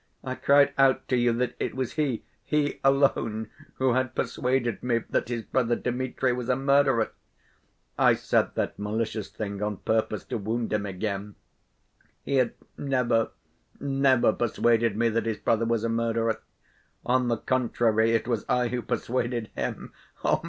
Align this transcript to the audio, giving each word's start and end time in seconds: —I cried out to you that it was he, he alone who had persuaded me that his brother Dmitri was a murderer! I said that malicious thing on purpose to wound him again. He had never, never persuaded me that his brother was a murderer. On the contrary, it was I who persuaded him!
—I 0.23 0.33
cried 0.33 0.73
out 0.79 1.07
to 1.09 1.15
you 1.15 1.31
that 1.33 1.53
it 1.59 1.75
was 1.75 1.93
he, 1.93 2.23
he 2.43 2.79
alone 2.83 3.51
who 3.75 3.93
had 3.93 4.15
persuaded 4.15 4.81
me 4.81 5.01
that 5.11 5.27
his 5.27 5.43
brother 5.43 5.75
Dmitri 5.75 6.33
was 6.33 6.49
a 6.49 6.55
murderer! 6.55 7.11
I 7.99 8.15
said 8.15 8.55
that 8.55 8.79
malicious 8.79 9.29
thing 9.29 9.61
on 9.61 9.77
purpose 9.77 10.23
to 10.23 10.39
wound 10.39 10.73
him 10.73 10.87
again. 10.87 11.35
He 12.23 12.37
had 12.37 12.53
never, 12.79 13.29
never 13.79 14.33
persuaded 14.33 14.97
me 14.97 15.09
that 15.09 15.27
his 15.27 15.37
brother 15.37 15.65
was 15.65 15.83
a 15.83 15.89
murderer. 15.89 16.41
On 17.05 17.27
the 17.27 17.37
contrary, 17.37 18.09
it 18.13 18.27
was 18.27 18.43
I 18.49 18.69
who 18.69 18.81
persuaded 18.81 19.51
him! 19.55 19.93